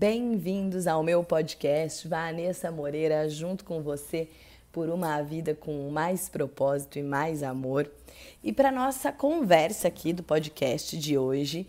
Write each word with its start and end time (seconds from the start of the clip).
bem-vindos 0.00 0.86
ao 0.86 1.02
meu 1.02 1.22
podcast 1.22 2.08
Vanessa 2.08 2.70
Moreira, 2.70 3.28
junto 3.28 3.66
com 3.66 3.82
você 3.82 4.30
por 4.72 4.88
uma 4.88 5.20
vida 5.20 5.54
com 5.54 5.90
mais 5.90 6.26
propósito 6.26 6.98
e 6.98 7.02
mais 7.02 7.42
amor. 7.42 7.86
E 8.42 8.50
para 8.50 8.72
nossa 8.72 9.12
conversa 9.12 9.88
aqui 9.88 10.14
do 10.14 10.22
podcast 10.22 10.96
de 10.96 11.18
hoje, 11.18 11.66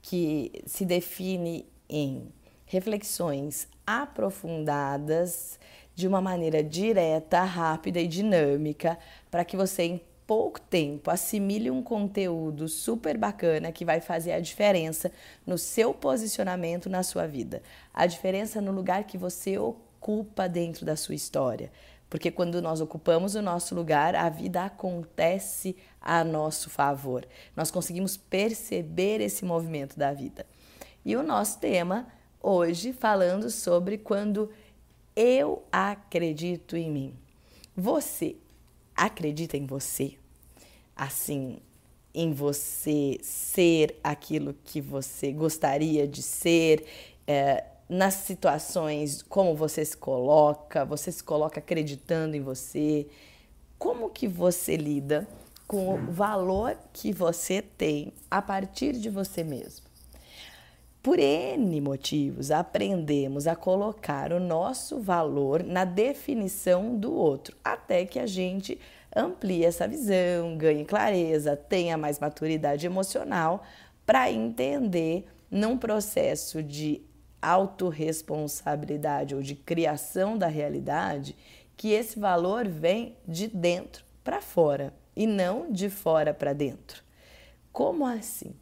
que 0.00 0.50
se 0.64 0.86
define 0.86 1.66
em 1.86 2.26
reflexões 2.64 3.68
aprofundadas 3.86 5.58
de 5.94 6.08
uma 6.08 6.22
maneira 6.22 6.64
direta, 6.64 7.42
rápida 7.42 8.00
e 8.00 8.08
dinâmica, 8.08 8.98
para 9.30 9.44
que 9.44 9.58
você 9.58 10.00
pouco 10.26 10.60
tempo 10.60 11.10
assimile 11.10 11.70
um 11.70 11.82
conteúdo 11.82 12.68
super 12.68 13.16
bacana 13.16 13.72
que 13.72 13.84
vai 13.84 14.00
fazer 14.00 14.32
a 14.32 14.40
diferença 14.40 15.12
no 15.46 15.58
seu 15.58 15.92
posicionamento 15.92 16.88
na 16.88 17.02
sua 17.02 17.26
vida, 17.26 17.62
a 17.92 18.06
diferença 18.06 18.60
no 18.60 18.72
lugar 18.72 19.04
que 19.04 19.18
você 19.18 19.58
ocupa 19.58 20.48
dentro 20.48 20.84
da 20.84 20.96
sua 20.96 21.14
história. 21.14 21.70
Porque 22.08 22.30
quando 22.30 22.62
nós 22.62 22.80
ocupamos 22.80 23.34
o 23.34 23.42
nosso 23.42 23.74
lugar, 23.74 24.14
a 24.14 24.28
vida 24.28 24.64
acontece 24.64 25.76
a 26.00 26.22
nosso 26.22 26.70
favor. 26.70 27.26
Nós 27.56 27.70
conseguimos 27.70 28.16
perceber 28.16 29.20
esse 29.20 29.44
movimento 29.44 29.98
da 29.98 30.12
vida. 30.12 30.46
E 31.04 31.16
o 31.16 31.22
nosso 31.22 31.58
tema 31.58 32.06
hoje 32.40 32.92
falando 32.92 33.50
sobre 33.50 33.98
quando 33.98 34.50
eu 35.16 35.64
acredito 35.72 36.76
em 36.76 36.90
mim. 36.90 37.14
Você 37.76 38.36
acredita 38.96 39.56
em 39.56 39.66
você? 39.66 40.14
Assim, 40.94 41.58
em 42.14 42.32
você 42.32 43.18
ser 43.22 43.98
aquilo 44.02 44.54
que 44.64 44.80
você 44.80 45.32
gostaria 45.32 46.06
de 46.06 46.22
ser, 46.22 46.84
é, 47.26 47.64
nas 47.88 48.14
situações, 48.14 49.22
como 49.22 49.54
você 49.54 49.84
se 49.84 49.96
coloca, 49.96 50.84
você 50.84 51.10
se 51.10 51.22
coloca 51.22 51.58
acreditando 51.58 52.36
em 52.36 52.40
você, 52.40 53.06
como 53.78 54.10
que 54.10 54.28
você 54.28 54.76
lida 54.76 55.26
com 55.66 55.94
o 55.94 56.12
valor 56.12 56.76
que 56.92 57.12
você 57.12 57.62
tem 57.62 58.12
a 58.30 58.40
partir 58.40 58.92
de 58.92 59.10
você 59.10 59.42
mesmo. 59.42 59.93
Por 61.04 61.18
N 61.18 61.82
motivos, 61.82 62.50
aprendemos 62.50 63.46
a 63.46 63.54
colocar 63.54 64.32
o 64.32 64.40
nosso 64.40 64.98
valor 64.98 65.62
na 65.62 65.84
definição 65.84 66.96
do 66.96 67.12
outro, 67.12 67.54
até 67.62 68.06
que 68.06 68.18
a 68.18 68.24
gente 68.24 68.80
amplie 69.14 69.66
essa 69.66 69.86
visão, 69.86 70.56
ganhe 70.56 70.82
clareza, 70.82 71.58
tenha 71.58 71.98
mais 71.98 72.18
maturidade 72.18 72.86
emocional 72.86 73.62
para 74.06 74.32
entender 74.32 75.26
num 75.50 75.76
processo 75.76 76.62
de 76.62 77.02
autorresponsabilidade 77.42 79.34
ou 79.34 79.42
de 79.42 79.54
criação 79.54 80.38
da 80.38 80.46
realidade 80.46 81.36
que 81.76 81.90
esse 81.90 82.18
valor 82.18 82.66
vem 82.66 83.14
de 83.28 83.46
dentro 83.46 84.06
para 84.24 84.40
fora 84.40 84.94
e 85.14 85.26
não 85.26 85.70
de 85.70 85.90
fora 85.90 86.32
para 86.32 86.54
dentro. 86.54 87.04
Como 87.70 88.06
assim? 88.06 88.54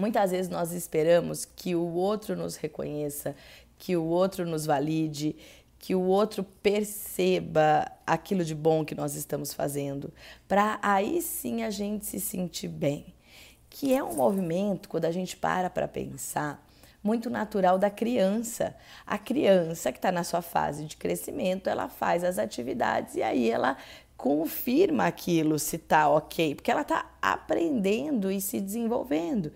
Muitas 0.00 0.30
vezes 0.30 0.50
nós 0.50 0.72
esperamos 0.72 1.44
que 1.44 1.74
o 1.76 1.92
outro 1.92 2.34
nos 2.34 2.56
reconheça, 2.56 3.36
que 3.78 3.96
o 3.96 4.04
outro 4.04 4.46
nos 4.46 4.64
valide, 4.64 5.36
que 5.78 5.94
o 5.94 6.00
outro 6.02 6.42
perceba 6.42 7.90
aquilo 8.06 8.42
de 8.42 8.54
bom 8.54 8.82
que 8.84 8.94
nós 8.94 9.14
estamos 9.14 9.52
fazendo, 9.52 10.12
para 10.48 10.78
aí 10.82 11.20
sim 11.20 11.62
a 11.62 11.70
gente 11.70 12.06
se 12.06 12.18
sentir 12.18 12.68
bem. 12.68 13.14
Que 13.68 13.94
é 13.94 14.02
um 14.02 14.14
movimento, 14.14 14.88
quando 14.88 15.04
a 15.04 15.12
gente 15.12 15.36
para 15.36 15.68
para 15.68 15.86
pensar, 15.86 16.66
muito 17.02 17.28
natural 17.28 17.78
da 17.78 17.90
criança. 17.90 18.74
A 19.06 19.18
criança 19.18 19.92
que 19.92 19.98
está 19.98 20.10
na 20.10 20.24
sua 20.24 20.42
fase 20.42 20.84
de 20.86 20.96
crescimento, 20.96 21.68
ela 21.68 21.88
faz 21.88 22.24
as 22.24 22.38
atividades 22.38 23.16
e 23.16 23.22
aí 23.22 23.50
ela 23.50 23.76
confirma 24.16 25.06
aquilo 25.06 25.58
se 25.58 25.76
está 25.76 26.08
ok, 26.10 26.54
porque 26.54 26.70
ela 26.70 26.82
está 26.82 27.10
aprendendo 27.22 28.30
e 28.30 28.38
se 28.38 28.60
desenvolvendo 28.60 29.50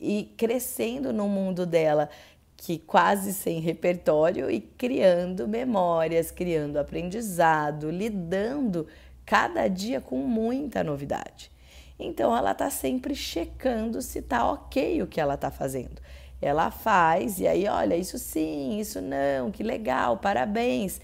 e 0.00 0.32
crescendo 0.36 1.12
no 1.12 1.28
mundo 1.28 1.66
dela, 1.66 2.08
que 2.56 2.78
quase 2.78 3.32
sem 3.32 3.60
repertório 3.60 4.50
e 4.50 4.60
criando 4.60 5.46
memórias, 5.46 6.30
criando 6.30 6.78
aprendizado, 6.78 7.90
lidando 7.90 8.86
cada 9.24 9.68
dia 9.68 10.00
com 10.00 10.18
muita 10.18 10.82
novidade. 10.82 11.50
Então 11.98 12.36
ela 12.36 12.52
está 12.52 12.70
sempre 12.70 13.14
checando 13.14 14.00
se 14.00 14.20
está 14.20 14.50
ok 14.50 15.02
o 15.02 15.06
que 15.06 15.20
ela 15.20 15.34
está 15.34 15.50
fazendo. 15.50 16.00
Ela 16.40 16.70
faz 16.70 17.38
e 17.38 17.46
aí, 17.46 17.68
olha, 17.68 17.96
isso 17.96 18.18
sim, 18.18 18.78
isso 18.78 19.00
não, 19.00 19.50
que 19.50 19.62
legal, 19.62 20.16
parabéns. 20.16 21.00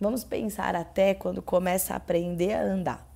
Vamos 0.00 0.22
pensar 0.22 0.76
até 0.76 1.12
quando 1.14 1.42
começa 1.42 1.92
a 1.92 1.96
aprender 1.96 2.54
a 2.54 2.62
andar. 2.62 3.08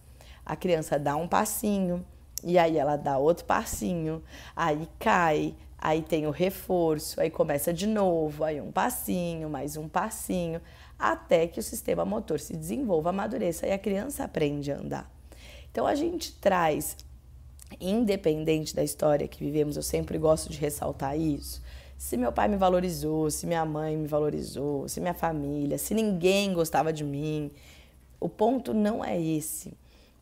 A 0.44 0.56
criança 0.56 0.98
dá 0.98 1.14
um 1.14 1.28
passinho, 1.28 2.04
e 2.44 2.58
aí 2.58 2.76
ela 2.76 2.96
dá 2.96 3.18
outro 3.18 3.44
passinho, 3.44 4.22
aí 4.54 4.88
cai, 4.98 5.54
aí 5.78 6.02
tem 6.02 6.26
o 6.26 6.30
reforço, 6.30 7.20
aí 7.20 7.30
começa 7.30 7.72
de 7.72 7.86
novo, 7.86 8.44
aí 8.44 8.60
um 8.60 8.72
passinho, 8.72 9.48
mais 9.48 9.76
um 9.76 9.88
passinho, 9.88 10.60
até 10.98 11.46
que 11.46 11.60
o 11.60 11.62
sistema 11.62 12.04
motor 12.04 12.38
se 12.38 12.56
desenvolva, 12.56 13.10
amadureça 13.10 13.66
e 13.66 13.72
a 13.72 13.78
criança 13.78 14.24
aprende 14.24 14.70
a 14.70 14.78
andar. 14.78 15.10
Então 15.70 15.86
a 15.86 15.94
gente 15.94 16.32
traz, 16.34 16.96
independente 17.80 18.74
da 18.74 18.84
história 18.84 19.26
que 19.26 19.42
vivemos, 19.42 19.76
eu 19.76 19.82
sempre 19.82 20.18
gosto 20.18 20.50
de 20.50 20.58
ressaltar 20.58 21.18
isso. 21.18 21.62
Se 21.96 22.16
meu 22.16 22.32
pai 22.32 22.48
me 22.48 22.56
valorizou, 22.56 23.30
se 23.30 23.46
minha 23.46 23.64
mãe 23.64 23.96
me 23.96 24.08
valorizou, 24.08 24.88
se 24.88 25.00
minha 25.00 25.14
família, 25.14 25.78
se 25.78 25.94
ninguém 25.94 26.52
gostava 26.52 26.92
de 26.92 27.04
mim, 27.04 27.50
o 28.18 28.28
ponto 28.28 28.74
não 28.74 29.04
é 29.04 29.20
esse. 29.20 29.72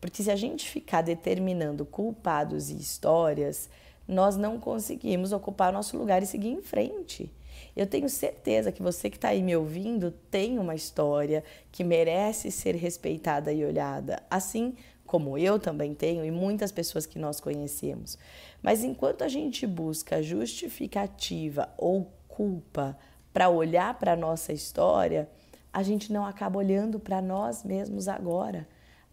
Porque 0.01 0.23
se 0.23 0.31
a 0.31 0.37
gente 0.37 0.69
ficar 0.69 1.03
determinando 1.03 1.85
culpados 1.85 2.71
e 2.71 2.77
histórias, 2.77 3.69
nós 4.09 4.37
não 4.37 4.59
conseguimos 4.59 5.33
ocupar 5.33 5.73
nosso 5.73 5.97
lugar 5.97 6.23
e 6.23 6.27
seguir 6.27 6.49
em 6.49 6.63
frente. 6.63 7.31
Eu 7.77 7.87
tenho 7.87 8.09
certeza 8.09 8.73
que 8.73 8.83
você 8.83 9.11
que 9.11 9.17
está 9.17 9.29
aí 9.29 9.43
me 9.43 9.55
ouvindo 9.55 10.11
tem 10.31 10.59
uma 10.59 10.75
história 10.75 11.45
que 11.71 11.85
merece 11.85 12.51
ser 12.51 12.75
respeitada 12.75 13.53
e 13.53 13.65
olhada, 13.65 14.23
assim 14.31 14.75
como 15.07 15.37
eu 15.37 15.59
também 15.59 15.95
tenho 15.95 16.25
e 16.25 16.31
muitas 16.31 16.73
pessoas 16.73 17.05
que 17.05 17.19
nós 17.19 17.41
conhecemos. 17.41 18.17
Mas 18.63 18.83
enquanto 18.83 19.23
a 19.23 19.29
gente 19.29 19.67
busca 19.67 20.23
justificativa 20.23 21.69
ou 21.77 22.11
culpa 22.27 22.97
para 23.33 23.49
olhar 23.49 23.99
para 23.99 24.13
a 24.13 24.17
nossa 24.17 24.53
história, 24.53 25.29
a 25.73 25.83
gente 25.83 26.13
não 26.13 26.25
acaba 26.25 26.59
olhando 26.59 26.99
para 26.99 27.21
nós 27.21 27.63
mesmos 27.65 28.09
agora 28.09 28.67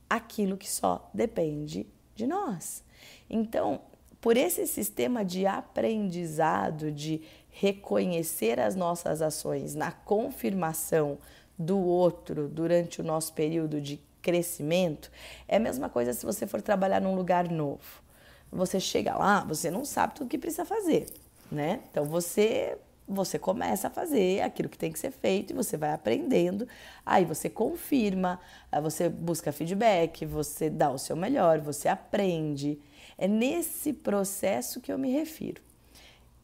aquilo 0.09 0.57
que 0.57 0.69
só 0.69 1.09
depende 1.13 1.87
de 2.15 2.25
nós. 2.25 2.83
Então, 3.29 3.81
por 4.19 4.35
esse 4.35 4.65
sistema 4.67 5.23
de 5.23 5.45
aprendizado, 5.45 6.91
de 6.91 7.21
reconhecer 7.49 8.59
as 8.59 8.75
nossas 8.75 9.21
ações 9.21 9.75
na 9.75 9.91
confirmação 9.91 11.17
do 11.57 11.79
outro 11.79 12.47
durante 12.47 13.01
o 13.01 13.03
nosso 13.03 13.33
período 13.33 13.81
de 13.81 13.99
crescimento, 14.21 15.11
é 15.47 15.57
a 15.57 15.59
mesma 15.59 15.89
coisa 15.89 16.13
se 16.13 16.25
você 16.25 16.45
for 16.45 16.61
trabalhar 16.61 16.99
num 16.99 17.15
lugar 17.15 17.49
novo. 17.49 18.03
Você 18.51 18.79
chega 18.79 19.15
lá, 19.15 19.43
você 19.43 19.69
não 19.69 19.83
sabe 19.83 20.15
tudo 20.15 20.29
que 20.29 20.37
precisa 20.37 20.65
fazer, 20.65 21.07
né? 21.51 21.81
Então 21.89 22.05
você 22.05 22.77
você 23.07 23.39
começa 23.39 23.87
a 23.87 23.91
fazer 23.91 24.41
aquilo 24.41 24.67
que 24.67 24.77
tem 24.77 24.91
que 24.91 24.99
ser 24.99 25.11
feito 25.11 25.51
e 25.51 25.55
você 25.55 25.77
vai 25.77 25.93
aprendendo. 25.93 26.67
Aí 27.05 27.23
você 27.23 27.49
confirma, 27.49 28.39
você 28.81 29.07
busca 29.07 29.51
feedback, 29.51 30.25
você 30.25 30.69
dá 30.69 30.91
o 30.91 30.97
seu 30.97 31.15
melhor, 31.15 31.59
você 31.59 31.87
aprende. 31.87 32.77
É 33.17 33.27
nesse 33.27 33.93
processo 33.93 34.81
que 34.81 34.91
eu 34.91 34.97
me 34.97 35.11
refiro. 35.11 35.61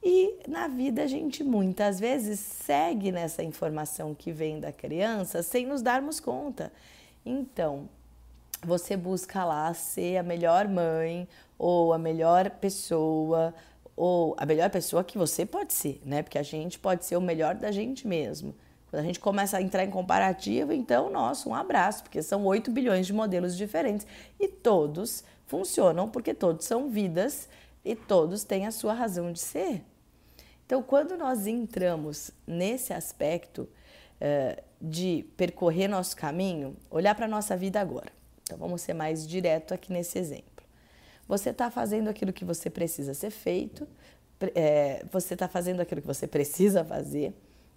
E 0.01 0.39
na 0.47 0.67
vida 0.67 1.03
a 1.03 1.07
gente 1.07 1.43
muitas 1.43 1.99
vezes 1.99 2.39
segue 2.39 3.11
nessa 3.11 3.43
informação 3.43 4.13
que 4.13 4.31
vem 4.31 4.59
da 4.59 4.71
criança 4.71 5.43
sem 5.43 5.65
nos 5.65 5.81
darmos 5.81 6.19
conta. 6.19 6.71
Então, 7.25 7.88
você 8.61 8.97
busca 8.97 9.43
lá 9.45 9.73
ser 9.73 10.17
a 10.17 10.23
melhor 10.23 10.67
mãe 10.67 11.27
ou 11.57 11.93
a 11.93 11.97
melhor 11.97 12.49
pessoa 12.49 13.53
ou 13.95 14.35
a 14.37 14.45
melhor 14.45 14.69
pessoa 14.69 15.03
que 15.03 15.17
você 15.17 15.45
pode 15.45 15.73
ser, 15.73 16.01
né? 16.05 16.23
Porque 16.23 16.37
a 16.37 16.43
gente 16.43 16.79
pode 16.79 17.05
ser 17.05 17.15
o 17.15 17.21
melhor 17.21 17.55
da 17.55 17.71
gente 17.71 18.07
mesmo. 18.07 18.55
Quando 18.89 19.01
a 19.01 19.05
gente 19.05 19.19
começa 19.19 19.57
a 19.57 19.61
entrar 19.61 19.83
em 19.83 19.89
comparativo, 19.89 20.71
então, 20.71 21.09
nossa, 21.09 21.49
um 21.49 21.55
abraço, 21.55 22.03
porque 22.03 22.21
são 22.21 22.45
8 22.45 22.69
bilhões 22.71 23.07
de 23.07 23.13
modelos 23.13 23.57
diferentes 23.57 24.05
e 24.39 24.47
todos 24.47 25.23
funcionam 25.47 26.07
porque 26.09 26.33
todos 26.33 26.65
são 26.65 26.89
vidas 26.89 27.49
e 27.83 27.95
todos 27.95 28.43
têm 28.43 28.65
a 28.67 28.71
sua 28.71 28.93
razão 28.93 29.31
de 29.31 29.39
ser. 29.39 29.83
Então, 30.65 30.81
quando 30.81 31.17
nós 31.17 31.47
entramos 31.47 32.31
nesse 32.47 32.93
aspecto 32.93 33.61
uh, 33.61 34.61
de 34.81 35.25
percorrer 35.37 35.87
nosso 35.87 36.15
caminho, 36.15 36.75
olhar 36.89 37.15
para 37.15 37.25
a 37.25 37.29
nossa 37.29 37.57
vida 37.57 37.79
agora. 37.79 38.11
Então, 38.43 38.57
vamos 38.57 38.81
ser 38.81 38.93
mais 38.93 39.27
direto 39.27 39.73
aqui 39.73 39.91
nesse 39.91 40.17
exemplo. 40.19 40.52
Você 41.27 41.49
está 41.49 41.71
fazendo 41.71 42.09
aquilo 42.09 42.33
que 42.33 42.45
você 42.45 42.69
precisa 42.69 43.13
ser 43.13 43.31
feito, 43.31 43.87
é, 44.55 45.05
você 45.11 45.35
está 45.35 45.47
fazendo 45.47 45.79
aquilo 45.79 46.01
que 46.01 46.07
você 46.07 46.27
precisa 46.27 46.83
fazer, 46.83 47.33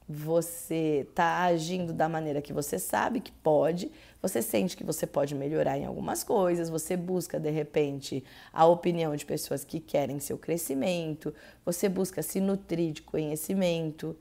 você 0.08 1.04
está 1.08 1.42
agindo 1.42 1.92
da 1.92 2.08
maneira 2.08 2.40
que 2.40 2.52
você 2.52 2.78
sabe 2.78 3.20
que 3.20 3.32
pode, 3.32 3.90
você 4.22 4.40
sente 4.40 4.76
que 4.76 4.84
você 4.84 5.06
pode 5.06 5.34
melhorar 5.34 5.76
em 5.78 5.84
algumas 5.84 6.22
coisas, 6.22 6.70
você 6.70 6.96
busca 6.96 7.40
de 7.40 7.50
repente 7.50 8.22
a 8.52 8.66
opinião 8.66 9.16
de 9.16 9.26
pessoas 9.26 9.64
que 9.64 9.80
querem 9.80 10.20
seu 10.20 10.38
crescimento, 10.38 11.34
você 11.64 11.88
busca 11.88 12.22
se 12.22 12.40
nutrir 12.40 12.92
de 12.92 13.02
conhecimento. 13.02 14.16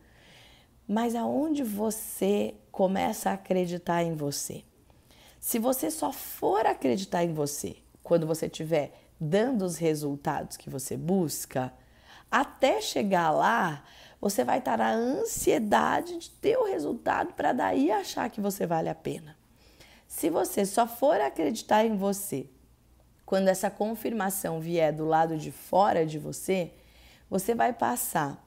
Mas 0.88 1.16
aonde 1.16 1.64
você 1.64 2.56
começa 2.72 3.30
a 3.30 3.34
acreditar 3.34 4.04
em 4.04 4.16
você? 4.16 4.64
Se 5.40 5.60
você 5.60 5.92
só 5.92 6.12
for 6.12 6.66
acreditar 6.66 7.24
em 7.24 7.34
você 7.34 7.76
quando 8.04 8.26
você 8.26 8.48
estiver 8.48 9.05
dando 9.20 9.64
os 9.64 9.78
resultados 9.78 10.58
que 10.58 10.70
você 10.70 10.98
busca, 10.98 11.74
até 12.30 12.82
chegar 12.82 13.32
lá, 13.32 13.84
você 14.20 14.44
vai 14.44 14.60
estar 14.60 14.78
na 14.78 14.92
ansiedade 14.92 16.18
de 16.18 16.30
ter 16.30 16.58
o 16.58 16.66
resultado 16.66 17.34
para 17.34 17.54
daí 17.54 17.92
achar 17.92 18.30
que 18.30 18.42
você 18.42 18.66
vale 18.66 18.90
a 18.90 18.96
pena. 18.96 19.38
Se 20.08 20.30
você 20.30 20.66
só 20.66 20.88
for 20.88 21.20
acreditar 21.20 21.86
em 21.86 21.96
você 21.96 22.48
quando 23.26 23.48
essa 23.48 23.70
confirmação 23.70 24.60
vier 24.60 24.94
do 24.94 25.06
lado 25.06 25.38
de 25.38 25.52
fora 25.52 26.06
de 26.06 26.20
você, 26.20 26.72
você 27.30 27.56
vai 27.56 27.74
passar 27.74 28.44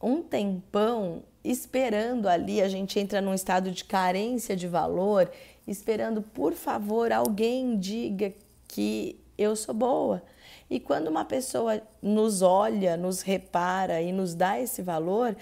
um 0.00 0.22
tempão 0.22 1.22
esperando 1.44 2.28
ali, 2.28 2.60
a 2.62 2.68
gente 2.68 2.98
entra 2.98 3.20
num 3.20 3.34
estado 3.34 3.70
de 3.70 3.84
carência 3.84 4.56
de 4.56 4.68
valor, 4.68 5.30
esperando, 5.66 6.22
por 6.22 6.54
favor, 6.54 7.12
alguém 7.12 7.78
diga 7.78 8.32
que 8.66 9.19
eu 9.40 9.56
sou 9.56 9.74
boa. 9.74 10.22
E 10.68 10.78
quando 10.78 11.08
uma 11.08 11.24
pessoa 11.24 11.82
nos 12.00 12.42
olha, 12.42 12.96
nos 12.96 13.22
repara 13.22 14.00
e 14.00 14.12
nos 14.12 14.34
dá 14.34 14.60
esse 14.60 14.82
valor, 14.82 15.36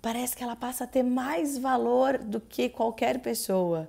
parece 0.00 0.36
que 0.36 0.42
ela 0.42 0.56
passa 0.56 0.84
a 0.84 0.86
ter 0.86 1.02
mais 1.02 1.58
valor 1.58 2.18
do 2.18 2.40
que 2.40 2.68
qualquer 2.68 3.18
pessoa. 3.18 3.88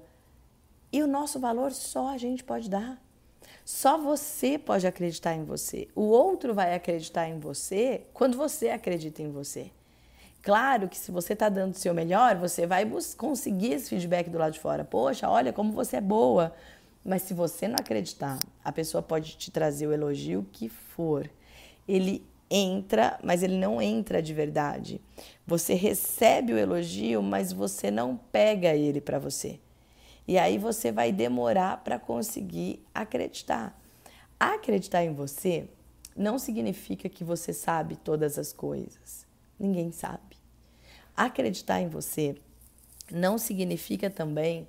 E 0.91 1.01
o 1.01 1.07
nosso 1.07 1.39
valor 1.39 1.71
só 1.71 2.09
a 2.09 2.17
gente 2.17 2.43
pode 2.43 2.69
dar. 2.69 3.01
Só 3.63 3.97
você 3.97 4.57
pode 4.57 4.85
acreditar 4.85 5.35
em 5.35 5.45
você. 5.45 5.87
O 5.95 6.01
outro 6.01 6.53
vai 6.53 6.73
acreditar 6.73 7.29
em 7.29 7.39
você 7.39 8.01
quando 8.13 8.35
você 8.35 8.69
acredita 8.69 9.21
em 9.21 9.31
você. 9.31 9.71
Claro 10.41 10.89
que 10.89 10.97
se 10.97 11.11
você 11.11 11.33
está 11.33 11.47
dando 11.49 11.73
o 11.73 11.77
seu 11.77 11.93
melhor, 11.93 12.35
você 12.35 12.65
vai 12.65 12.89
conseguir 13.15 13.73
esse 13.73 13.89
feedback 13.89 14.29
do 14.29 14.39
lado 14.39 14.53
de 14.53 14.59
fora. 14.59 14.83
Poxa, 14.83 15.29
olha 15.29 15.53
como 15.53 15.71
você 15.71 15.97
é 15.97 16.01
boa. 16.01 16.53
Mas 17.03 17.23
se 17.23 17.33
você 17.33 17.67
não 17.67 17.75
acreditar, 17.75 18.39
a 18.63 18.71
pessoa 18.71 19.01
pode 19.01 19.35
te 19.37 19.49
trazer 19.49 19.87
o 19.87 19.93
elogio 19.93 20.45
que 20.51 20.69
for. 20.69 21.29
Ele 21.87 22.23
entra, 22.49 23.17
mas 23.23 23.41
ele 23.41 23.57
não 23.57 23.81
entra 23.81 24.21
de 24.21 24.33
verdade. 24.33 25.01
Você 25.47 25.73
recebe 25.73 26.53
o 26.53 26.57
elogio, 26.57 27.23
mas 27.23 27.51
você 27.51 27.89
não 27.89 28.17
pega 28.31 28.75
ele 28.75 29.01
para 29.01 29.17
você. 29.17 29.59
E 30.27 30.37
aí 30.37 30.57
você 30.57 30.91
vai 30.91 31.11
demorar 31.11 31.77
para 31.83 31.97
conseguir 31.97 32.85
acreditar. 32.93 33.79
Acreditar 34.39 35.03
em 35.03 35.13
você 35.13 35.67
não 36.15 36.37
significa 36.37 37.09
que 37.09 37.23
você 37.23 37.53
sabe 37.53 37.95
todas 37.95 38.37
as 38.37 38.53
coisas. 38.53 39.25
Ninguém 39.59 39.91
sabe. 39.91 40.37
Acreditar 41.15 41.81
em 41.81 41.87
você 41.87 42.35
não 43.11 43.37
significa 43.37 44.09
também 44.09 44.67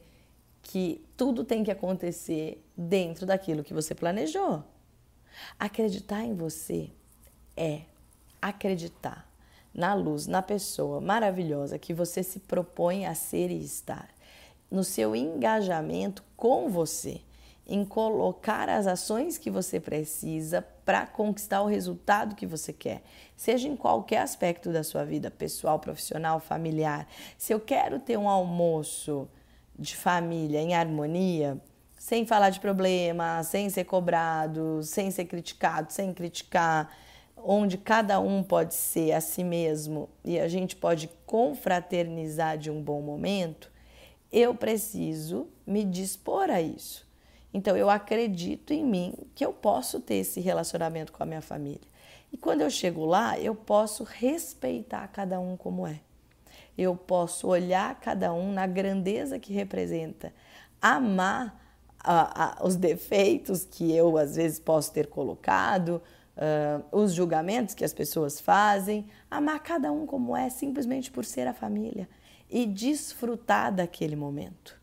que 0.62 1.04
tudo 1.16 1.44
tem 1.44 1.64
que 1.64 1.70
acontecer 1.70 2.64
dentro 2.76 3.26
daquilo 3.26 3.64
que 3.64 3.74
você 3.74 3.94
planejou. 3.94 4.62
Acreditar 5.58 6.22
em 6.22 6.34
você 6.34 6.90
é 7.56 7.82
acreditar 8.40 9.28
na 9.74 9.94
luz, 9.94 10.26
na 10.26 10.42
pessoa 10.42 11.00
maravilhosa 11.00 11.78
que 11.78 11.94
você 11.94 12.22
se 12.22 12.40
propõe 12.40 13.06
a 13.06 13.14
ser 13.14 13.50
e 13.50 13.62
estar, 13.62 14.08
no 14.70 14.84
seu 14.84 15.16
engajamento 15.16 16.22
com 16.36 16.68
você, 16.68 17.20
em 17.66 17.84
colocar 17.84 18.68
as 18.68 18.86
ações 18.86 19.38
que 19.38 19.50
você 19.50 19.78
precisa 19.78 20.62
para 20.84 21.06
conquistar 21.06 21.62
o 21.62 21.66
resultado 21.66 22.34
que 22.34 22.46
você 22.46 22.72
quer, 22.72 23.02
seja 23.36 23.68
em 23.68 23.76
qualquer 23.76 24.18
aspecto 24.18 24.72
da 24.72 24.82
sua 24.82 25.04
vida, 25.04 25.30
pessoal, 25.30 25.78
profissional, 25.78 26.40
familiar. 26.40 27.06
Se 27.38 27.52
eu 27.54 27.60
quero 27.60 27.98
ter 27.98 28.18
um 28.18 28.28
almoço 28.28 29.28
de 29.82 29.96
família 29.96 30.60
em 30.60 30.74
harmonia, 30.74 31.60
sem 31.98 32.24
falar 32.24 32.50
de 32.50 32.60
problema, 32.60 33.42
sem 33.42 33.68
ser 33.68 33.84
cobrado, 33.84 34.82
sem 34.82 35.10
ser 35.10 35.26
criticado, 35.26 35.92
sem 35.92 36.14
criticar, 36.14 36.90
onde 37.36 37.76
cada 37.76 38.20
um 38.20 38.42
pode 38.42 38.74
ser 38.74 39.12
a 39.12 39.20
si 39.20 39.44
mesmo 39.44 40.08
e 40.24 40.38
a 40.38 40.48
gente 40.48 40.76
pode 40.76 41.10
confraternizar 41.26 42.56
de 42.56 42.70
um 42.70 42.80
bom 42.80 43.02
momento, 43.02 43.70
eu 44.30 44.54
preciso 44.54 45.48
me 45.66 45.84
dispor 45.84 46.48
a 46.48 46.62
isso. 46.62 47.06
Então 47.52 47.76
eu 47.76 47.90
acredito 47.90 48.72
em 48.72 48.84
mim 48.84 49.14
que 49.34 49.44
eu 49.44 49.52
posso 49.52 50.00
ter 50.00 50.16
esse 50.16 50.40
relacionamento 50.40 51.12
com 51.12 51.22
a 51.22 51.26
minha 51.26 51.42
família. 51.42 51.92
E 52.32 52.36
quando 52.36 52.62
eu 52.62 52.70
chego 52.70 53.04
lá, 53.04 53.38
eu 53.38 53.54
posso 53.54 54.04
respeitar 54.04 55.06
cada 55.08 55.38
um 55.38 55.56
como 55.56 55.86
é 55.86 56.00
eu 56.76 56.96
posso 56.96 57.48
olhar 57.48 57.94
cada 58.00 58.32
um 58.32 58.52
na 58.52 58.66
grandeza 58.66 59.38
que 59.38 59.52
representa, 59.52 60.32
amar 60.80 61.60
os 62.60 62.74
defeitos 62.74 63.64
que 63.64 63.94
eu 63.94 64.18
às 64.18 64.34
vezes 64.34 64.58
posso 64.58 64.92
ter 64.92 65.06
colocado, 65.06 66.02
os 66.90 67.12
julgamentos 67.12 67.74
que 67.74 67.84
as 67.84 67.94
pessoas 67.94 68.40
fazem, 68.40 69.06
amar 69.30 69.60
cada 69.60 69.92
um 69.92 70.06
como 70.06 70.36
é, 70.36 70.50
simplesmente 70.50 71.10
por 71.10 71.24
ser 71.24 71.46
a 71.46 71.54
família 71.54 72.08
e 72.50 72.66
desfrutar 72.66 73.72
daquele 73.72 74.16
momento 74.16 74.81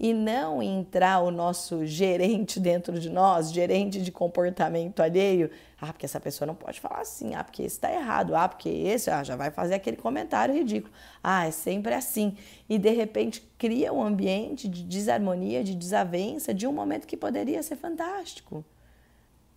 e 0.00 0.14
não 0.14 0.62
entrar 0.62 1.20
o 1.20 1.30
nosso 1.30 1.84
gerente 1.84 2.58
dentro 2.58 2.98
de 2.98 3.10
nós, 3.10 3.52
gerente 3.52 4.00
de 4.00 4.10
comportamento 4.10 5.00
alheio. 5.00 5.50
Ah, 5.78 5.92
porque 5.92 6.06
essa 6.06 6.18
pessoa 6.18 6.46
não 6.46 6.54
pode 6.54 6.80
falar 6.80 7.02
assim. 7.02 7.34
Ah, 7.34 7.44
porque 7.44 7.62
esse 7.62 7.76
está 7.76 7.92
errado. 7.92 8.34
Ah, 8.34 8.48
porque 8.48 8.70
esse 8.70 9.10
ah, 9.10 9.22
já 9.22 9.36
vai 9.36 9.50
fazer 9.50 9.74
aquele 9.74 9.98
comentário 9.98 10.54
ridículo. 10.54 10.90
Ah, 11.22 11.46
é 11.46 11.50
sempre 11.50 11.92
assim. 11.92 12.34
E 12.66 12.78
de 12.78 12.88
repente 12.88 13.42
cria 13.58 13.92
um 13.92 14.02
ambiente 14.02 14.68
de 14.68 14.82
desarmonia, 14.82 15.62
de 15.62 15.74
desavença, 15.74 16.54
de 16.54 16.66
um 16.66 16.72
momento 16.72 17.06
que 17.06 17.16
poderia 17.16 17.62
ser 17.62 17.76
fantástico. 17.76 18.64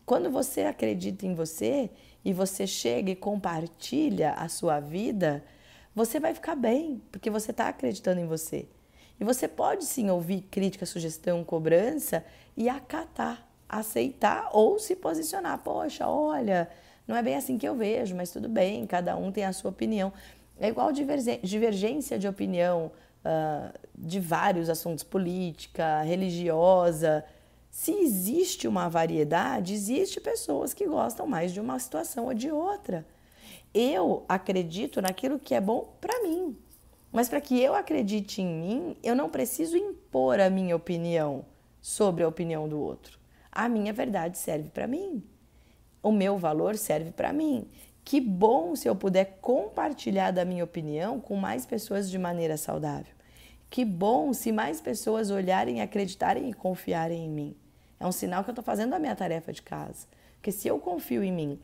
Quando 0.06 0.30
você 0.30 0.64
acredita 0.64 1.26
em 1.26 1.34
você 1.34 1.90
e 2.24 2.34
você 2.34 2.68
chega 2.68 3.10
e 3.10 3.16
compartilha 3.16 4.34
a 4.34 4.50
sua 4.50 4.82
vida, 4.82 5.42
você 5.96 6.20
vai 6.20 6.34
ficar 6.34 6.58
bem, 6.58 7.02
porque 7.14 7.30
você 7.30 7.52
está 7.52 7.70
acreditando 7.70 8.20
em 8.20 8.28
você. 8.28 8.68
E 9.24 9.26
você 9.26 9.48
pode 9.48 9.86
sim 9.86 10.10
ouvir 10.10 10.42
crítica, 10.52 10.86
sugestão, 10.86 11.46
cobrança 11.46 12.26
e 12.58 12.68
acatar, 12.68 13.48
aceitar 13.70 14.50
ou 14.52 14.78
se 14.78 14.98
posicionar. 14.98 15.60
Poxa, 15.60 16.06
olha, 16.06 16.70
não 17.08 17.16
é 17.16 17.24
bem 17.24 17.38
assim 17.38 17.58
que 17.58 17.66
eu 17.66 17.74
vejo, 17.74 18.14
mas 18.18 18.34
tudo 18.34 18.50
bem, 18.50 18.86
cada 18.86 19.16
um 19.16 19.32
tem 19.32 19.46
a 19.46 19.54
sua 19.54 19.72
opinião. 19.72 20.12
É 20.60 20.68
igual 20.68 20.92
divergência 20.92 22.20
de 22.20 22.28
opinião 22.28 22.92
uh, 23.24 23.80
de 23.96 24.20
vários 24.20 24.70
assuntos, 24.70 25.06
política, 25.06 26.02
religiosa. 26.02 27.24
Se 27.72 27.94
existe 27.94 28.68
uma 28.68 28.90
variedade, 28.90 29.74
existe 29.74 30.20
pessoas 30.20 30.74
que 30.74 30.86
gostam 30.86 31.26
mais 31.26 31.54
de 31.54 31.62
uma 31.62 31.80
situação 31.80 32.26
ou 32.26 32.34
de 32.34 32.52
outra. 32.52 33.06
Eu 33.74 34.26
acredito 34.28 35.02
naquilo 35.02 35.40
que 35.40 35.56
é 35.56 35.62
bom 35.62 35.94
para 36.02 36.22
mim. 36.24 36.58
Mas 37.14 37.30
para 37.30 37.40
que 37.40 37.62
eu 37.62 37.76
acredite 37.76 38.42
em 38.42 38.48
mim, 38.48 38.98
eu 39.04 39.16
não 39.16 39.30
preciso 39.30 39.78
impor 39.78 40.40
a 40.40 40.50
minha 40.50 40.76
opinião 40.76 41.46
sobre 41.80 42.24
a 42.24 42.28
opinião 42.28 42.68
do 42.68 42.80
outro. 42.80 43.20
A 43.52 43.70
minha 43.70 43.94
verdade 43.94 44.36
serve 44.36 44.70
para 44.70 44.88
mim. 44.88 45.24
O 46.02 46.12
meu 46.12 46.40
valor 46.40 46.76
serve 46.76 47.12
para 47.12 47.32
mim. 47.32 47.68
Que 48.04 48.20
bom 48.20 48.76
se 48.76 48.90
eu 48.90 48.96
puder 48.96 49.38
compartilhar 49.40 50.32
da 50.32 50.44
minha 50.44 50.64
opinião 50.64 51.20
com 51.20 51.36
mais 51.36 51.68
pessoas 51.68 52.10
de 52.10 52.18
maneira 52.18 52.58
saudável. 52.58 53.14
Que 53.70 53.86
bom 53.86 54.34
se 54.34 54.52
mais 54.52 54.82
pessoas 54.82 55.30
olharem, 55.30 55.82
acreditarem 55.82 56.50
e 56.50 56.54
confiarem 56.54 57.26
em 57.26 57.30
mim. 57.30 57.56
É 58.00 58.08
um 58.08 58.12
sinal 58.12 58.44
que 58.44 58.50
eu 58.50 58.54
estou 58.54 58.64
fazendo 58.64 58.96
a 58.96 59.00
minha 59.00 59.16
tarefa 59.16 59.54
de 59.54 59.62
casa. 59.62 60.08
Porque 60.34 60.52
se 60.52 60.68
eu 60.68 60.80
confio 60.80 61.24
em 61.24 61.32
mim 61.32 61.60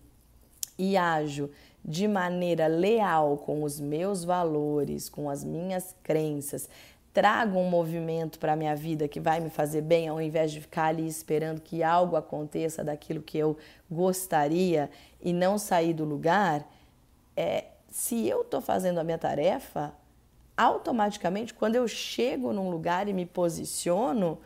e 0.78 0.96
ajo 0.96 1.50
de 1.84 2.08
maneira 2.08 2.68
leal 2.68 3.38
com 3.38 3.64
os 3.64 3.80
meus 3.80 4.24
valores, 4.24 5.10
com 5.10 5.30
as 5.30 5.44
minhas 5.44 5.96
crenças, 6.04 6.70
trago 7.14 7.58
um 7.58 7.70
movimento 7.70 8.40
para 8.40 8.54
a 8.54 8.56
minha 8.56 8.76
vida 8.76 9.08
que 9.08 9.20
vai 9.20 9.40
me 9.40 9.50
fazer 9.50 9.82
bem, 9.82 10.08
ao 10.08 10.22
invés 10.22 10.52
de 10.52 10.62
ficar 10.62 10.86
ali 10.86 11.08
esperando 11.08 11.62
que 11.62 11.84
algo 11.84 12.16
aconteça 12.16 12.84
daquilo 12.84 13.22
que 13.22 13.38
eu 13.38 13.58
gostaria 13.90 14.90
e 15.22 15.34
não 15.34 15.58
sair 15.58 15.94
do 15.94 16.06
lugar, 16.06 16.66
é, 17.36 17.66
se 17.90 18.28
eu 18.28 18.42
estou 18.42 18.62
fazendo 18.62 19.00
a 19.00 19.04
minha 19.04 19.18
tarefa, 19.18 19.94
automaticamente, 20.56 21.54
quando 21.54 21.76
eu 21.76 21.88
chego 21.88 22.54
num 22.54 22.70
lugar 22.70 23.08
e 23.08 23.14
me 23.14 23.26
posiciono, 23.26 24.38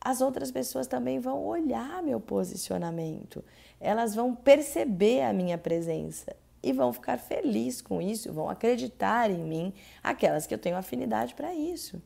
as 0.00 0.20
outras 0.20 0.50
pessoas 0.50 0.86
também 0.86 1.18
vão 1.18 1.44
olhar 1.44 2.02
meu 2.02 2.20
posicionamento, 2.20 3.42
elas 3.80 4.14
vão 4.14 4.34
perceber 4.34 5.22
a 5.22 5.32
minha 5.32 5.56
presença 5.56 6.36
e 6.66 6.72
vão 6.72 6.92
ficar 6.92 7.16
felizes 7.16 7.80
com 7.80 8.02
isso, 8.02 8.32
vão 8.32 8.50
acreditar 8.50 9.30
em 9.30 9.38
mim, 9.38 9.72
aquelas 10.02 10.48
que 10.48 10.52
eu 10.52 10.58
tenho 10.58 10.76
afinidade 10.76 11.32
para 11.32 11.54
isso. 11.54 12.02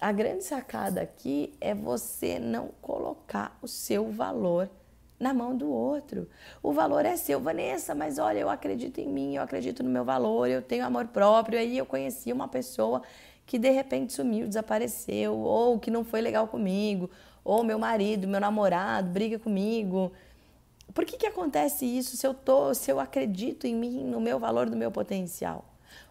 A 0.00 0.10
grande 0.10 0.42
sacada 0.42 1.00
aqui 1.00 1.54
é 1.60 1.72
você 1.72 2.40
não 2.40 2.70
colocar 2.82 3.56
o 3.62 3.68
seu 3.68 4.10
valor 4.10 4.68
na 5.16 5.32
mão 5.32 5.56
do 5.56 5.70
outro. 5.70 6.28
O 6.60 6.72
valor 6.72 7.06
é 7.06 7.16
seu, 7.16 7.38
Vanessa, 7.38 7.94
mas 7.94 8.18
olha, 8.18 8.40
eu 8.40 8.50
acredito 8.50 8.98
em 8.98 9.08
mim, 9.08 9.36
eu 9.36 9.42
acredito 9.42 9.84
no 9.84 9.88
meu 9.88 10.04
valor, 10.04 10.48
eu 10.48 10.60
tenho 10.60 10.84
amor 10.84 11.06
próprio. 11.06 11.56
Aí 11.56 11.78
eu 11.78 11.86
conheci 11.86 12.32
uma 12.32 12.48
pessoa 12.48 13.00
que 13.46 13.60
de 13.60 13.70
repente 13.70 14.12
sumiu, 14.12 14.48
desapareceu, 14.48 15.38
ou 15.38 15.78
que 15.78 15.88
não 15.88 16.02
foi 16.02 16.20
legal 16.20 16.48
comigo, 16.48 17.08
ou 17.44 17.62
meu 17.62 17.78
marido, 17.78 18.26
meu 18.26 18.40
namorado 18.40 19.08
briga 19.08 19.38
comigo. 19.38 20.10
Por 20.92 21.04
que, 21.04 21.16
que 21.16 21.26
acontece 21.26 21.84
isso 21.84 22.16
se 22.16 22.26
eu 22.26 22.34
tô, 22.34 22.74
se 22.74 22.90
eu 22.90 23.00
acredito 23.00 23.66
em 23.66 23.74
mim, 23.74 24.04
no 24.04 24.20
meu 24.20 24.38
valor, 24.38 24.68
no 24.68 24.76
meu 24.76 24.90
potencial? 24.90 25.64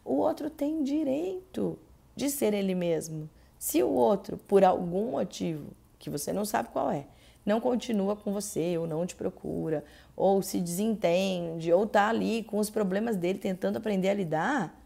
O 0.04 0.16
outro 0.16 0.50
tem 0.50 0.84
direito 0.84 1.78
de 2.16 2.30
ser 2.30 2.54
ele 2.54 2.76
mesmo. 2.76 3.30
Se 3.58 3.82
o 3.82 3.90
outro, 3.90 4.38
por 4.38 4.64
algum 4.64 5.12
motivo 5.12 5.68
que 5.98 6.10
você 6.10 6.34
não 6.34 6.44
sabe 6.44 6.70
qual 6.70 6.92
é, 6.92 7.06
não 7.46 7.62
continua 7.62 8.16
com 8.16 8.34
você, 8.34 8.78
ou 8.78 8.86
não 8.88 9.06
te 9.06 9.16
procura, 9.16 9.84
ou 10.16 10.42
se 10.42 10.60
desentende, 10.60 11.72
ou 11.72 11.86
tá 11.86 12.10
ali 12.10 12.44
com 12.44 12.58
os 12.58 12.70
problemas 12.70 13.16
dele 13.16 13.40
tentando 13.40 13.78
aprender 13.78 14.10
a 14.10 14.14
lidar, 14.14 14.84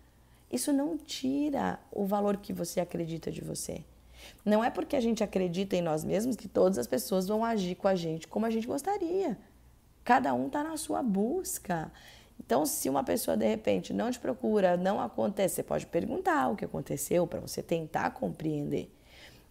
isso 0.52 0.72
não 0.72 0.98
tira 0.98 1.80
o 1.92 2.06
valor 2.06 2.38
que 2.38 2.54
você 2.54 2.80
acredita 2.80 3.32
de 3.32 3.42
você. 3.42 3.84
Não 4.44 4.64
é 4.64 4.70
porque 4.70 4.96
a 4.96 5.02
gente 5.02 5.24
acredita 5.24 5.76
em 5.76 5.82
nós 5.82 6.04
mesmos 6.04 6.36
que 6.36 6.48
todas 6.48 6.78
as 6.78 6.88
pessoas 6.88 7.28
vão 7.28 7.44
agir 7.44 7.76
com 7.76 7.88
a 7.88 7.96
gente 7.96 8.28
como 8.28 8.46
a 8.46 8.50
gente 8.50 8.68
gostaria. 8.68 9.38
Cada 10.08 10.34
um 10.34 10.48
está 10.48 10.64
na 10.64 10.78
sua 10.78 11.04
busca. 11.04 11.92
Então, 12.40 12.66
se 12.66 12.88
uma 12.88 13.04
pessoa 13.04 13.36
de 13.36 13.46
repente 13.46 13.92
não 13.92 14.10
te 14.10 14.18
procura, 14.18 14.78
não 14.78 15.02
acontece, 15.02 15.56
você 15.56 15.64
pode 15.64 15.86
perguntar 15.86 16.48
o 16.48 16.56
que 16.56 16.64
aconteceu 16.64 17.28
para 17.28 17.42
você 17.42 17.62
tentar 17.62 18.12
compreender. 18.12 18.90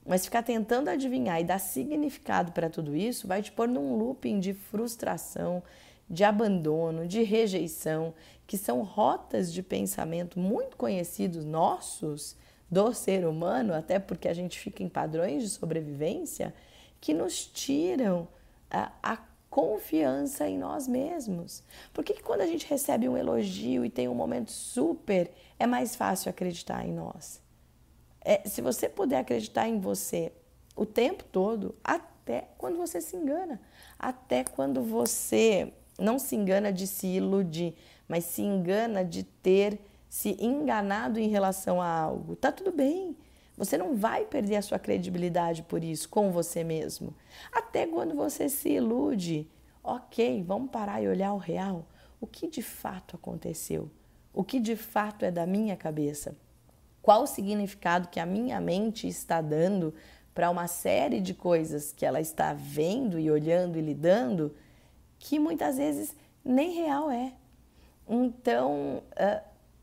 Mas 0.07 0.25
ficar 0.25 0.43
tentando 0.43 0.89
adivinhar 0.89 1.39
e 1.39 1.45
dar 1.45 1.59
significado 1.59 2.53
para 2.53 2.71
tudo 2.71 2.97
isso 2.97 3.29
vai 3.29 3.43
te 3.43 3.53
pôr 3.53 3.69
num 3.69 3.99
looping 3.99 4.41
de 4.41 4.55
frustração, 4.55 5.63
de 6.09 6.25
abandono, 6.25 7.07
de 7.07 7.23
rejeição, 7.23 8.15
que 8.47 8.57
são 8.57 8.83
rotas 8.83 9.53
de 9.53 9.63
pensamento 9.63 10.39
muito 10.39 10.79
conhecidos 10.79 11.45
nossos 11.45 12.35
do 12.71 12.95
ser 12.95 13.27
humano, 13.27 13.75
até 13.75 13.99
porque 13.99 14.27
a 14.27 14.33
gente 14.33 14.59
fica 14.59 14.83
em 14.83 14.89
padrões 14.89 15.43
de 15.43 15.51
sobrevivência, 15.51 16.55
que 16.99 17.13
nos 17.13 17.45
tiram 17.45 18.27
a, 18.71 18.91
a 19.03 19.19
confiança 19.57 20.47
em 20.47 20.59
nós 20.59 20.87
mesmos. 20.87 21.65
Por 21.91 22.05
que, 22.05 22.23
quando 22.23 22.43
a 22.43 22.47
gente 22.47 22.67
recebe 22.67 23.09
um 23.09 23.17
elogio 23.17 23.87
e 23.87 23.89
tem 23.89 24.07
um 24.07 24.15
momento 24.15 24.53
super, 24.53 25.31
é 25.59 25.67
mais 25.67 25.97
fácil 25.97 26.29
acreditar 26.29 26.87
em 26.87 26.93
nós? 26.93 27.41
É, 28.21 28.47
se 28.47 28.61
você 28.61 28.87
puder 28.87 29.21
acreditar 29.21 29.67
em 29.67 29.81
você 29.81 30.31
o 30.77 30.85
tempo 30.85 31.25
todo, 31.25 31.75
até 31.83 32.49
quando 32.59 32.77
você 32.77 33.01
se 33.01 33.17
engana, 33.17 33.59
até 33.99 34.45
quando 34.45 34.83
você 34.83 35.73
não 35.99 36.19
se 36.19 36.37
engana 36.37 36.71
de 36.71 36.87
se 36.87 37.07
iludir, 37.07 37.75
mas 38.07 38.25
se 38.25 38.43
engana 38.43 39.03
de 39.03 39.23
ter 39.23 39.81
se 40.07 40.37
enganado 40.39 41.19
em 41.19 41.29
relação 41.29 41.81
a 41.81 41.89
algo, 41.89 42.37
tá 42.37 42.53
tudo 42.53 42.73
bem. 42.73 43.17
Você 43.57 43.79
não 43.79 43.97
vai 43.97 44.25
perder 44.25 44.57
a 44.57 44.63
sua 44.63 44.79
credibilidade 44.79 45.63
por 45.63 45.83
isso 45.83 46.09
com 46.09 46.31
você 46.31 46.63
mesmo. 46.63 47.15
Até 47.51 47.87
quando 47.87 48.15
você 48.15 48.49
se 48.49 48.71
ilude, 48.71 49.49
ok, 49.83 50.43
vamos 50.43 50.71
parar 50.71 51.03
e 51.03 51.09
olhar 51.09 51.33
o 51.33 51.39
real. 51.39 51.87
O 52.21 52.27
que 52.27 52.47
de 52.49 52.63
fato 52.63 53.17
aconteceu? 53.17 53.91
O 54.33 54.45
que 54.45 54.61
de 54.61 54.77
fato 54.77 55.25
é 55.25 55.31
da 55.31 55.47
minha 55.47 55.77
cabeça? 55.77 56.37
qual 57.07 57.23
o 57.23 57.27
significado 57.29 58.09
que 58.09 58.19
a 58.19 58.27
minha 58.27 58.61
mente 58.61 59.07
está 59.07 59.41
dando 59.41 59.95
para 60.35 60.51
uma 60.51 60.67
série 60.67 61.21
de 61.21 61.35
coisas 61.35 61.93
que 61.93 62.05
ela 62.05 62.21
está 62.21 62.53
vendo 62.53 63.17
e 63.17 63.31
olhando 63.31 63.79
e 63.79 63.81
lidando, 63.81 64.53
que 65.17 65.39
muitas 65.39 65.77
vezes 65.77 66.17
nem 66.45 66.73
real 66.73 67.09
é. 67.09 67.33
Então, 68.09 69.05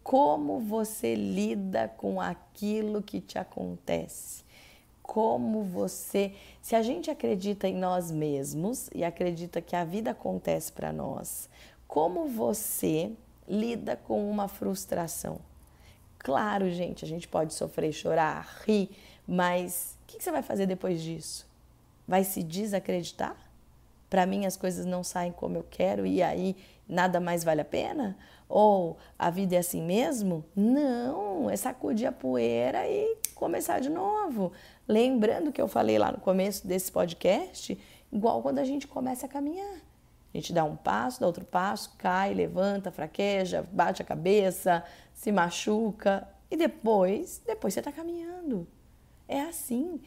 como 0.03 0.59
você 0.59 1.15
lida 1.15 1.87
com 1.87 2.19
aquilo 2.19 3.01
que 3.01 3.21
te 3.21 3.39
acontece? 3.39 4.43
Como 5.01 5.63
você. 5.63 6.33
Se 6.61 6.75
a 6.75 6.81
gente 6.81 7.09
acredita 7.09 7.67
em 7.67 7.75
nós 7.75 8.11
mesmos 8.11 8.89
e 8.93 9.03
acredita 9.03 9.61
que 9.61 9.75
a 9.75 9.85
vida 9.85 10.11
acontece 10.11 10.71
para 10.71 10.91
nós, 10.91 11.49
como 11.87 12.27
você 12.27 13.11
lida 13.47 13.95
com 13.95 14.29
uma 14.29 14.47
frustração? 14.47 15.39
Claro, 16.19 16.69
gente, 16.69 17.03
a 17.03 17.07
gente 17.07 17.27
pode 17.27 17.53
sofrer, 17.53 17.91
chorar, 17.91 18.47
rir, 18.65 18.89
mas 19.27 19.97
o 20.03 20.07
que 20.07 20.23
você 20.23 20.31
vai 20.31 20.41
fazer 20.41 20.65
depois 20.65 21.01
disso? 21.01 21.45
Vai 22.07 22.23
se 22.23 22.43
desacreditar? 22.43 23.35
Para 24.09 24.25
mim 24.25 24.45
as 24.45 24.55
coisas 24.55 24.85
não 24.85 25.03
saem 25.03 25.31
como 25.31 25.57
eu 25.57 25.65
quero 25.69 26.05
e 26.05 26.21
aí 26.21 26.55
nada 26.87 27.19
mais 27.19 27.43
vale 27.43 27.61
a 27.61 27.65
pena? 27.65 28.17
Ou 28.55 28.99
a 29.17 29.31
vida 29.31 29.55
é 29.55 29.57
assim 29.57 29.81
mesmo? 29.81 30.45
Não, 30.55 31.49
é 31.49 31.55
sacudir 31.55 32.05
a 32.05 32.11
poeira 32.11 32.87
e 32.87 33.17
começar 33.33 33.79
de 33.79 33.89
novo. 33.89 34.51
Lembrando 34.87 35.51
que 35.51 35.59
eu 35.59 35.67
falei 35.67 35.97
lá 35.97 36.11
no 36.11 36.19
começo 36.19 36.67
desse 36.67 36.91
podcast, 36.91 37.75
igual 38.11 38.43
quando 38.43 38.59
a 38.59 38.63
gente 38.63 38.87
começa 38.87 39.25
a 39.25 39.29
caminhar. 39.29 39.77
A 40.31 40.37
gente 40.37 40.53
dá 40.53 40.63
um 40.63 40.75
passo, 40.75 41.19
dá 41.19 41.25
outro 41.25 41.43
passo, 41.43 41.95
cai, 41.97 42.31
levanta, 42.35 42.91
fraqueja, 42.91 43.67
bate 43.71 44.03
a 44.03 44.05
cabeça, 44.05 44.83
se 45.15 45.31
machuca 45.31 46.27
e 46.51 46.55
depois, 46.55 47.41
depois 47.47 47.73
você 47.73 47.79
está 47.79 47.91
caminhando. 47.91 48.67
É 49.27 49.41
assim. 49.41 49.99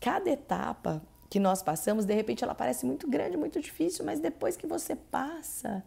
Cada 0.00 0.28
etapa 0.28 1.00
que 1.30 1.38
nós 1.38 1.62
passamos, 1.62 2.04
de 2.04 2.14
repente 2.14 2.42
ela 2.42 2.52
parece 2.52 2.84
muito 2.84 3.08
grande, 3.08 3.36
muito 3.36 3.60
difícil, 3.60 4.04
mas 4.04 4.18
depois 4.18 4.56
que 4.56 4.66
você 4.66 4.96
passa, 4.96 5.84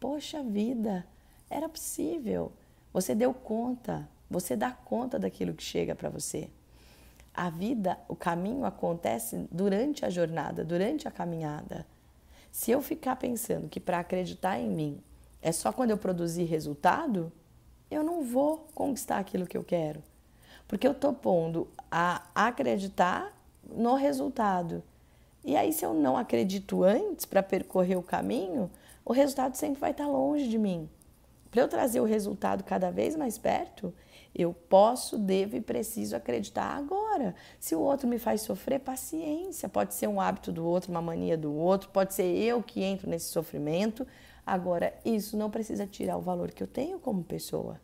poxa 0.00 0.42
vida, 0.42 1.04
era 1.50 1.68
possível. 1.68 2.52
Você 2.92 3.14
deu 3.14 3.34
conta, 3.34 4.08
você 4.30 4.56
dá 4.56 4.70
conta 4.70 5.18
daquilo 5.18 5.52
que 5.52 5.62
chega 5.62 5.94
para 5.94 6.08
você. 6.08 6.48
A 7.34 7.50
vida, 7.50 7.98
o 8.08 8.16
caminho 8.16 8.64
acontece 8.64 9.48
durante 9.50 10.04
a 10.04 10.10
jornada, 10.10 10.64
durante 10.64 11.06
a 11.06 11.10
caminhada. 11.10 11.86
Se 12.50 12.70
eu 12.70 12.80
ficar 12.80 13.16
pensando 13.16 13.68
que 13.68 13.80
para 13.80 13.98
acreditar 13.98 14.58
em 14.58 14.68
mim 14.68 15.02
é 15.42 15.52
só 15.52 15.72
quando 15.72 15.90
eu 15.90 15.98
produzir 15.98 16.44
resultado, 16.44 17.32
eu 17.90 18.02
não 18.02 18.22
vou 18.22 18.68
conquistar 18.74 19.18
aquilo 19.18 19.46
que 19.46 19.56
eu 19.56 19.64
quero. 19.64 20.02
Porque 20.68 20.86
eu 20.86 20.92
estou 20.92 21.12
pondo 21.12 21.66
a 21.90 22.22
acreditar 22.34 23.32
no 23.64 23.94
resultado. 23.94 24.82
E 25.44 25.56
aí, 25.56 25.72
se 25.72 25.84
eu 25.84 25.94
não 25.94 26.16
acredito 26.16 26.84
antes 26.84 27.24
para 27.24 27.42
percorrer 27.42 27.96
o 27.96 28.02
caminho, 28.02 28.70
o 29.04 29.12
resultado 29.12 29.56
sempre 29.56 29.80
vai 29.80 29.90
estar 29.92 30.04
tá 30.04 30.10
longe 30.10 30.48
de 30.48 30.58
mim. 30.58 30.88
Para 31.50 31.62
eu 31.62 31.68
trazer 31.68 32.00
o 32.00 32.04
resultado 32.04 32.62
cada 32.62 32.90
vez 32.90 33.16
mais 33.16 33.36
perto, 33.36 33.92
eu 34.34 34.52
posso, 34.52 35.18
devo 35.18 35.56
e 35.56 35.60
preciso 35.60 36.14
acreditar 36.14 36.76
agora. 36.76 37.34
Se 37.58 37.74
o 37.74 37.80
outro 37.80 38.06
me 38.06 38.18
faz 38.18 38.42
sofrer, 38.42 38.78
paciência. 38.78 39.68
Pode 39.68 39.94
ser 39.94 40.06
um 40.06 40.20
hábito 40.20 40.52
do 40.52 40.64
outro, 40.64 40.90
uma 40.92 41.02
mania 41.02 41.36
do 41.36 41.52
outro, 41.52 41.88
pode 41.88 42.14
ser 42.14 42.36
eu 42.36 42.62
que 42.62 42.82
entro 42.82 43.10
nesse 43.10 43.30
sofrimento. 43.30 44.06
Agora, 44.46 44.94
isso 45.04 45.36
não 45.36 45.50
precisa 45.50 45.86
tirar 45.86 46.16
o 46.16 46.20
valor 46.22 46.52
que 46.52 46.62
eu 46.62 46.68
tenho 46.68 46.98
como 47.00 47.24
pessoa. 47.24 47.80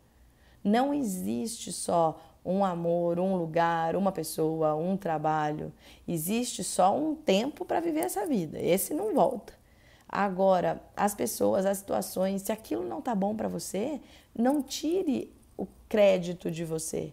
Não 0.63 0.95
existe 0.95 1.73
só 1.73 2.21
um 2.45 2.65
amor, 2.65 3.19
um 3.19 3.37
lugar, 3.37 3.97
uma 3.97 4.13
pessoa, 4.13 4.77
um 4.77 4.97
trabalho. 4.97 5.73
Existe 6.07 6.63
só 6.63 6.97
um 6.97 7.15
tempo 7.17 7.65
para 7.65 7.81
viver 7.81 8.01
essa 8.01 8.25
vida. 8.25 8.61
Esse 8.61 8.95
não 8.95 9.13
volta. 9.13 9.56
Agora, 10.09 10.81
as 10.97 11.15
pessoas, 11.15 11.67
as 11.67 11.79
situações, 11.79 12.43
se 12.43 12.53
aquilo 12.53 12.87
não 12.87 13.01
tá 13.01 13.15
bom 13.15 13.35
para 13.35 13.49
você, 13.49 14.01
não 14.35 14.63
tire 14.63 15.35
o 15.57 15.67
crédito 15.89 16.51
de 16.51 16.65
você. 16.65 17.13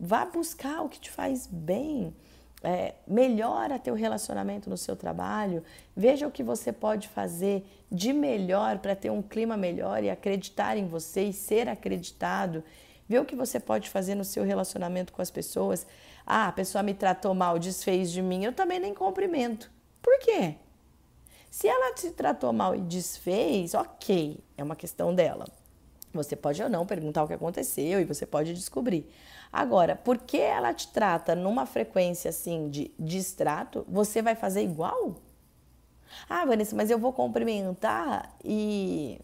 Vá 0.00 0.24
buscar 0.24 0.82
o 0.82 0.88
que 0.88 1.00
te 1.00 1.10
faz 1.10 1.46
bem. 1.46 2.14
É, 2.60 2.94
melhora 3.06 3.78
teu 3.78 3.94
relacionamento 3.94 4.68
no 4.68 4.76
seu 4.76 4.96
trabalho, 4.96 5.62
veja 5.96 6.26
o 6.26 6.30
que 6.30 6.42
você 6.42 6.72
pode 6.72 7.06
fazer 7.06 7.64
de 7.90 8.12
melhor 8.12 8.78
para 8.78 8.96
ter 8.96 9.10
um 9.10 9.22
clima 9.22 9.56
melhor 9.56 10.02
e 10.02 10.10
acreditar 10.10 10.76
em 10.76 10.88
você 10.88 11.22
e 11.22 11.32
ser 11.32 11.68
acreditado. 11.68 12.64
Vê 13.08 13.16
o 13.16 13.24
que 13.24 13.36
você 13.36 13.60
pode 13.60 13.88
fazer 13.88 14.16
no 14.16 14.24
seu 14.24 14.42
relacionamento 14.42 15.12
com 15.12 15.22
as 15.22 15.30
pessoas. 15.30 15.86
Ah, 16.26 16.48
a 16.48 16.52
pessoa 16.52 16.82
me 16.82 16.94
tratou 16.94 17.32
mal, 17.32 17.60
desfez 17.60 18.10
de 18.10 18.20
mim, 18.20 18.44
eu 18.44 18.52
também 18.52 18.80
nem 18.80 18.92
cumprimento. 18.92 19.70
Por 20.02 20.18
quê? 20.18 20.56
Se 21.50 21.66
ela 21.66 21.94
te 21.94 22.10
tratou 22.10 22.52
mal 22.52 22.74
e 22.74 22.80
desfez, 22.80 23.74
ok, 23.74 24.38
é 24.56 24.62
uma 24.62 24.76
questão 24.76 25.14
dela. 25.14 25.46
Você 26.12 26.34
pode 26.34 26.62
ou 26.62 26.68
não 26.68 26.86
perguntar 26.86 27.22
o 27.22 27.28
que 27.28 27.34
aconteceu 27.34 28.00
e 28.00 28.04
você 28.04 28.26
pode 28.26 28.54
descobrir. 28.54 29.10
Agora, 29.52 29.96
porque 29.96 30.36
ela 30.36 30.72
te 30.74 30.88
trata 30.88 31.34
numa 31.34 31.66
frequência 31.66 32.30
assim 32.30 32.68
de 32.68 32.90
distrato, 32.98 33.84
você 33.88 34.20
vai 34.20 34.34
fazer 34.34 34.62
igual? 34.62 35.16
Ah, 36.28 36.44
Vanessa, 36.44 36.74
mas 36.74 36.90
eu 36.90 36.98
vou 36.98 37.12
cumprimentar 37.12 38.34
e 38.44 39.20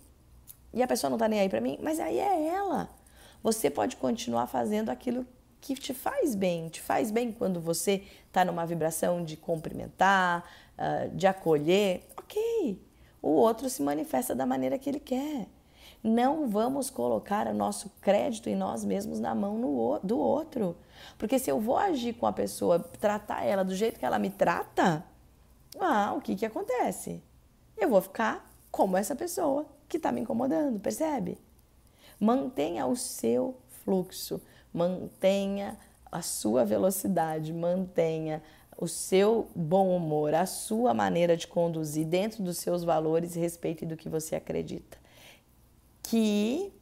e 0.74 0.82
a 0.82 0.88
pessoa 0.88 1.08
não 1.08 1.16
tá 1.16 1.28
nem 1.28 1.38
aí 1.38 1.48
para 1.48 1.60
mim, 1.60 1.78
mas 1.80 2.00
aí 2.00 2.18
é 2.18 2.48
ela. 2.48 2.90
Você 3.42 3.70
pode 3.70 3.96
continuar 3.96 4.48
fazendo 4.48 4.90
aquilo 4.90 5.24
que 5.60 5.74
te 5.74 5.94
faz 5.94 6.34
bem. 6.34 6.68
Te 6.68 6.80
faz 6.80 7.12
bem 7.12 7.30
quando 7.30 7.60
você 7.60 8.02
está 8.26 8.44
numa 8.44 8.66
vibração 8.66 9.24
de 9.24 9.36
cumprimentar, 9.36 10.44
uh, 10.78 11.14
de 11.14 11.26
acolher. 11.26 12.06
Ok. 12.16 12.80
O 13.20 13.30
outro 13.30 13.68
se 13.70 13.82
manifesta 13.82 14.34
da 14.34 14.44
maneira 14.44 14.78
que 14.78 14.88
ele 14.88 15.00
quer. 15.00 15.48
Não 16.02 16.48
vamos 16.48 16.90
colocar 16.90 17.46
o 17.46 17.54
nosso 17.54 17.90
crédito 18.02 18.48
em 18.48 18.54
nós 18.54 18.84
mesmos 18.84 19.18
na 19.18 19.34
mão 19.34 19.56
no, 19.58 19.98
do 20.00 20.18
outro. 20.18 20.76
Porque 21.16 21.38
se 21.38 21.50
eu 21.50 21.58
vou 21.58 21.78
agir 21.78 22.12
com 22.12 22.26
a 22.26 22.32
pessoa, 22.32 22.78
tratar 22.78 23.42
ela 23.44 23.64
do 23.64 23.74
jeito 23.74 23.98
que 23.98 24.04
ela 24.04 24.18
me 24.18 24.28
trata, 24.28 25.04
ah, 25.80 26.12
o 26.14 26.20
que, 26.20 26.36
que 26.36 26.44
acontece? 26.44 27.22
Eu 27.76 27.88
vou 27.88 28.00
ficar 28.00 28.50
como 28.70 28.96
essa 28.96 29.16
pessoa 29.16 29.66
que 29.88 29.96
está 29.96 30.12
me 30.12 30.20
incomodando, 30.20 30.78
percebe? 30.78 31.38
Mantenha 32.20 32.86
o 32.86 32.96
seu 32.96 33.56
fluxo, 33.82 34.40
mantenha 34.72 35.78
a 36.10 36.22
sua 36.22 36.64
velocidade, 36.64 37.52
mantenha 37.52 38.42
o 38.76 38.88
seu 38.88 39.48
bom 39.54 39.96
humor, 39.96 40.34
a 40.34 40.46
sua 40.46 40.92
maneira 40.92 41.36
de 41.36 41.46
conduzir 41.46 42.06
dentro 42.06 42.42
dos 42.42 42.58
seus 42.58 42.84
valores, 42.84 43.34
respeito 43.34 43.84
e 43.84 43.86
do 43.86 43.96
que 43.96 44.08
você 44.08 44.36
acredita. 44.36 44.98
Que 46.02 46.72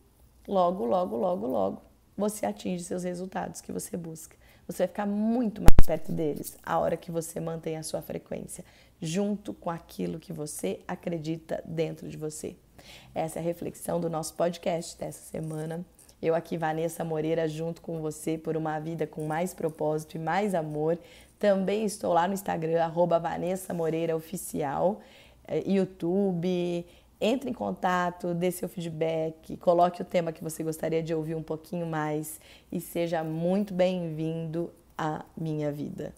logo, 0.47 0.85
logo, 0.85 1.17
logo, 1.17 1.47
logo 1.47 1.93
você 2.17 2.47
atinge 2.47 2.85
seus 2.85 3.05
resultados 3.05 3.61
que 3.61 3.73
você 3.73 3.97
busca. 3.97 4.37
Você 4.67 4.79
vai 4.79 4.89
ficar 4.89 5.07
muito 5.07 5.61
mais 5.61 5.87
perto 5.87 6.13
deles 6.13 6.57
a 6.63 6.79
hora 6.79 6.97
que 6.97 7.11
você 7.11 7.41
mantém 7.41 7.77
a 7.77 7.83
sua 7.83 8.01
frequência 8.01 8.65
junto 9.01 9.53
com 9.53 9.69
aquilo 9.69 10.21
que 10.21 10.33
você 10.33 10.81
acredita 10.87 11.63
dentro 11.67 12.09
de 12.09 12.17
você. 12.17 12.57
Essa 13.15 13.39
é 13.39 13.43
a 13.43 13.45
reflexão 13.45 14.01
do 14.01 14.09
nosso 14.09 14.35
podcast 14.35 14.97
dessa 14.97 15.21
semana. 15.31 15.85
Eu 16.21 16.37
aqui, 16.37 16.57
Vanessa 16.57 17.03
Moreira, 17.03 17.49
junto 17.49 17.83
com 17.83 18.01
você 18.01 18.39
por 18.39 18.57
uma 18.57 18.79
vida 18.79 19.09
com 19.09 19.27
mais 19.27 19.53
propósito 19.53 20.15
e 20.15 20.21
mais 20.21 20.55
amor. 20.55 20.97
Também 21.43 21.85
estou 21.85 22.13
lá 22.13 22.29
no 22.29 22.35
Instagram, 22.35 22.81
arroba 22.81 23.19
Vanessa 23.19 23.75
Moreira 23.75 24.15
Oficial, 24.15 25.01
eh, 25.49 25.65
YouTube. 25.67 26.87
Entre 27.21 27.51
em 27.51 27.53
contato, 27.53 28.33
dê 28.33 28.53
seu 28.53 28.69
feedback, 28.69 29.57
coloque 29.57 30.01
o 30.01 30.05
tema 30.05 30.31
que 30.31 30.41
você 30.41 30.63
gostaria 30.63 31.03
de 31.03 31.13
ouvir 31.13 31.35
um 31.35 31.43
pouquinho 31.43 31.85
mais 31.85 32.41
e 32.71 32.81
seja 32.81 33.25
muito 33.25 33.75
bem-vindo 33.75 34.71
à 34.97 35.25
minha 35.37 35.73
vida. 35.73 36.15